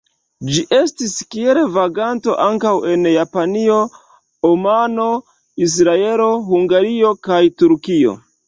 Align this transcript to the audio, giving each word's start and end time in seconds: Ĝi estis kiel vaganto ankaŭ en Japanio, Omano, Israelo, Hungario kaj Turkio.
Ĝi 0.53 0.61
estis 0.77 1.11
kiel 1.33 1.59
vaganto 1.75 2.37
ankaŭ 2.45 2.71
en 2.93 3.05
Japanio, 3.11 3.77
Omano, 4.53 5.07
Israelo, 5.69 6.31
Hungario 6.51 7.17
kaj 7.29 7.43
Turkio. 7.63 8.21